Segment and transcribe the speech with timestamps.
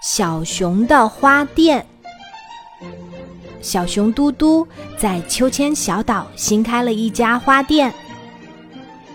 [0.00, 1.84] 小熊的花店。
[3.60, 7.92] 小熊嘟嘟在秋千小岛新开了一家花店。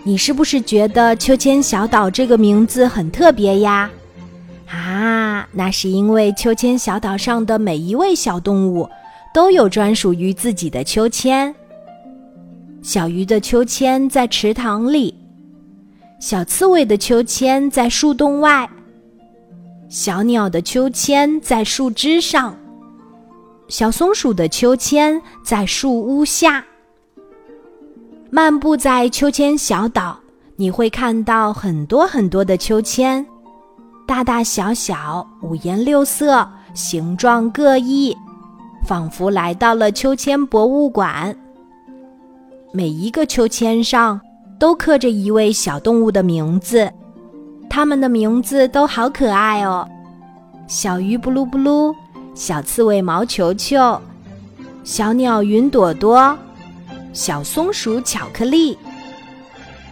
[0.04, 3.90] 你是不是觉得秋千小岛这个名字很特别呀？
[4.68, 8.88] 啊，那是因为秋千小岛上的每一位小动物
[9.34, 11.52] 都有专属于自己的秋千。
[12.80, 15.12] 小鱼的秋千在池塘里，
[16.20, 18.68] 小刺猬的秋千在树洞外。
[19.88, 22.56] 小鸟的秋千在树枝上，
[23.68, 26.64] 小松鼠的秋千在树屋下。
[28.28, 30.18] 漫步在秋千小岛，
[30.56, 33.24] 你会看到很多很多的秋千，
[34.08, 38.16] 大大小小，五颜六色，形状各异，
[38.84, 41.36] 仿佛来到了秋千博物馆。
[42.72, 44.20] 每一个秋千上
[44.58, 46.92] 都刻着一位小动物的名字。
[47.68, 49.86] 它们的名字都好可爱哦，
[50.66, 51.94] 小鱼布噜布噜，
[52.34, 54.00] 小刺猬毛球球，
[54.82, 56.36] 小鸟云朵朵，
[57.12, 58.78] 小松鼠巧克力，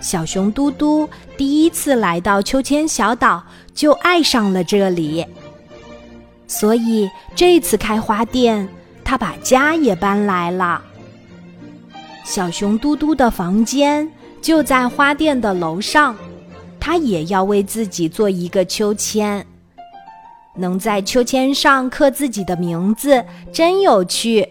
[0.01, 1.09] 小熊嘟嘟。
[1.37, 3.43] 第一次来到秋千小岛，
[3.75, 5.27] 就爱上了这里，
[6.47, 8.69] 所以这次开花店，
[9.05, 10.81] 他把家也搬来了。
[12.25, 16.17] 小熊嘟嘟的房间就在花店的楼上。
[16.87, 19.43] 他也要为自己做一个秋千，
[20.55, 24.47] 能在秋千上刻自己的名字，真有趣。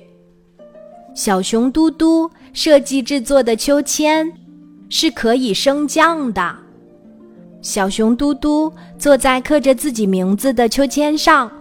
[1.14, 4.34] 小熊嘟嘟设计制作的秋千
[4.90, 6.56] 是可以升降的。
[7.62, 11.52] 小熊嘟嘟坐在刻着自己名字的秋千上，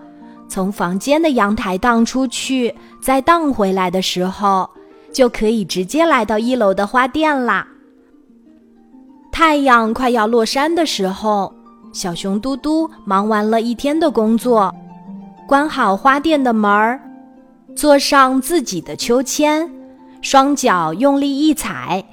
[0.48, 4.70] 从房间的阳台荡出去，再荡回来的时候，
[5.12, 7.69] 就可以直接来到一楼的花店啦。
[9.33, 11.52] 太阳快要落山的时候，
[11.91, 14.72] 小熊嘟嘟忙完了一天的工作，
[15.48, 17.00] 关好花店的门儿，
[17.75, 19.69] 坐上自己的秋千，
[20.20, 22.04] 双脚用力一踩，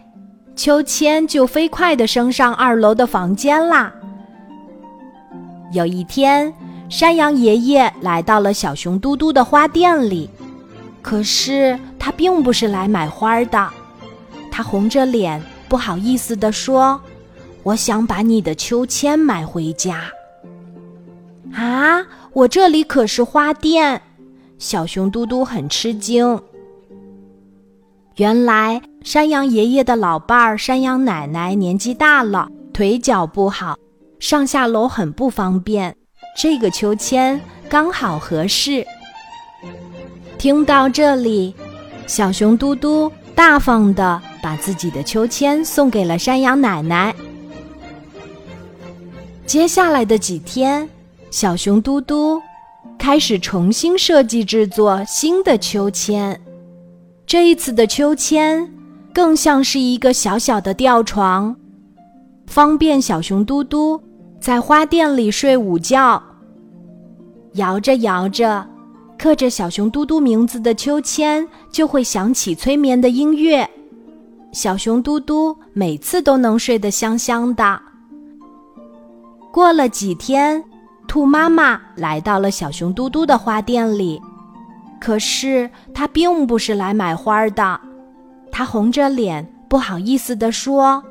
[0.56, 3.94] 秋千就飞快地升上二楼的房间啦。
[5.74, 6.52] 有一天，
[6.88, 10.30] 山羊爷爷来到了小熊嘟嘟的花店里，
[11.02, 13.70] 可是他并不是来买花的，
[14.50, 17.00] 他红着脸，不好意思地说。
[17.70, 20.02] 我想把你的秋千买回家。
[21.54, 22.04] 啊，
[22.34, 24.02] 我这里可是花店！
[24.58, 26.42] 小熊嘟嘟很吃惊。
[28.16, 33.78] 原来山羊爷爷的老伴儿山羊奶奶年纪大了，腿脚不好，
[34.20, 35.96] 上下楼很不方便。
[36.36, 38.84] 这个秋千刚好合适。
[40.40, 41.54] 听到这里，
[42.08, 47.14] 小熊嘟嘟大方的把自己的秋千送给了山羊奶奶。
[49.50, 50.88] 接下来的几天，
[51.32, 52.40] 小熊嘟嘟
[53.00, 56.40] 开始重新设计制作新的秋千。
[57.26, 58.72] 这一次的秋千
[59.12, 61.56] 更像是一个小小的吊床，
[62.46, 64.00] 方便小熊嘟嘟
[64.40, 66.22] 在花店里睡午觉。
[67.54, 68.64] 摇着摇着，
[69.18, 73.68] 刻着小熊嘟嘟名字的秋千就会响起催眠的音乐，
[74.52, 77.89] 小熊嘟嘟每次都能睡得香香的。
[79.52, 80.64] 过了几天，
[81.08, 84.22] 兔妈妈来到了小熊嘟嘟的花店里，
[85.00, 87.80] 可是她并不是来买花的。
[88.52, 91.04] 她红着脸，不好意思地说：“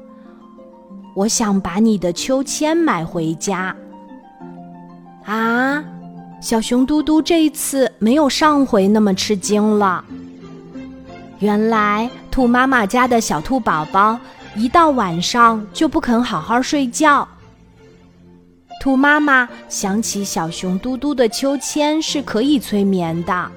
[1.16, 3.74] 我想把你的秋千买回家。”
[5.26, 5.82] 啊，
[6.40, 10.04] 小熊嘟嘟这一次没有上回那么吃惊了。
[11.40, 14.18] 原来，兔妈妈家的小兔宝宝
[14.54, 17.26] 一到晚上就不肯好好睡觉。
[18.80, 23.50] 兔妈妈想起小熊嘟嘟的秋千是可以催眠的。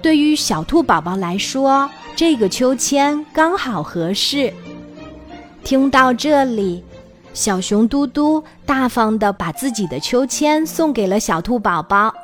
[0.00, 4.52] 对于小兔宝宝来说，这个秋千刚好合适。
[5.64, 6.84] 听到这里，
[7.34, 12.14] 小熊嘟嘟大方的把自己的秋千送给了小兔宝宝。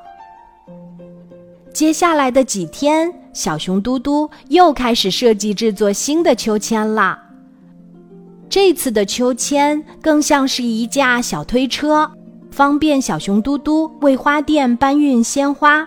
[1.73, 7.24] 接下来的几天，小熊嘟嘟又开始设计制作新的秋千了。
[8.55, 12.09] 这次的秋千更像是一架小推车，
[12.53, 15.85] 方便小熊嘟嘟为花店搬运鲜花。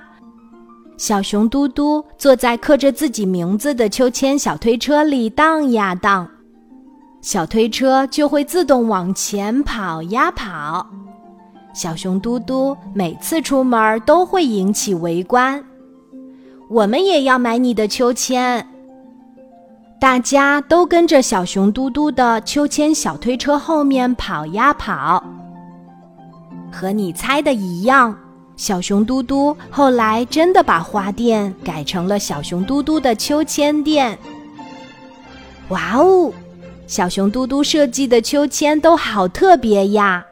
[0.97, 6.29] 小熊嘟嘟坐在刻着自己名字的秋千小推车里荡呀荡，
[7.21, 10.85] 小推车就会自动往前跑呀跑。
[11.73, 15.63] 小熊嘟嘟每次出门都会引起围观。
[16.69, 18.67] 我们也要买你的秋千。
[19.99, 25.23] 大家都跟着小熊嘟嘟的秋千小推车后面跑呀跑，
[26.71, 28.15] 和你猜的一样，
[28.55, 34.17] 小熊嘟嘟后来真的把花店改成了小熊嘟嘟的秋千店。
[35.69, 36.31] 哇哦，
[36.85, 40.23] 小熊嘟嘟设计的秋千都好特别呀！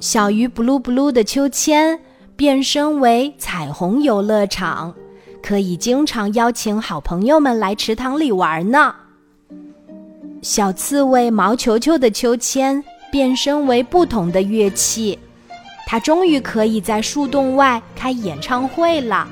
[0.00, 2.00] 小鱼 blue blue 的秋千
[2.34, 4.94] 变身为彩虹游乐场，
[5.42, 8.94] 可以经常邀请好朋友们来池塘里玩呢。
[10.42, 15.18] 小刺猬毛球球的秋千变身为不同的乐器。
[15.86, 19.26] 它终于可以在树洞外开演唱会了。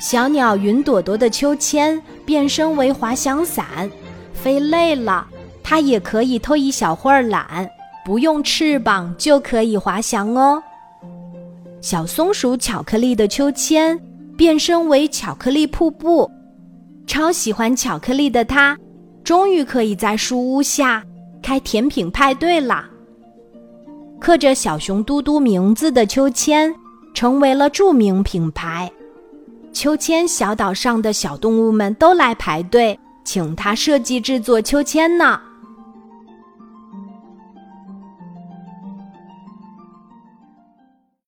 [0.00, 3.88] 小鸟云朵朵的秋千变身为滑翔伞，
[4.34, 5.24] 飞累了，
[5.62, 7.70] 它也可以偷一小会儿懒，
[8.04, 10.60] 不用翅膀就可以滑翔哦。
[11.80, 13.96] 小松鼠巧克力的秋千
[14.42, 16.28] 变身为巧克力瀑布，
[17.06, 18.76] 超喜欢巧克力的它，
[19.22, 21.00] 终于可以在树屋下
[21.40, 22.90] 开甜品派对啦。
[24.18, 26.74] 刻着小熊嘟嘟名字的秋千
[27.14, 28.90] 成为了著名品牌，
[29.72, 35.40] 秋千小岛上的小动物们都来排队，请他设计制作秋千呢。